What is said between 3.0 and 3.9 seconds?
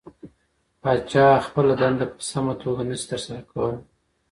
ترسره کولى.